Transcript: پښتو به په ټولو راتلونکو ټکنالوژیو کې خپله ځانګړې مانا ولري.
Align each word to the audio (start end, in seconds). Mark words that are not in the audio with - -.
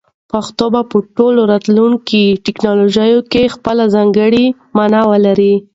پښتو 0.31 0.65
به 0.73 0.81
په 0.91 0.97
ټولو 1.17 1.41
راتلونکو 1.51 2.21
ټکنالوژیو 2.45 3.19
کې 3.31 3.51
خپله 3.55 3.83
ځانګړې 3.95 4.45
مانا 4.77 5.01
ولري. 5.11 5.55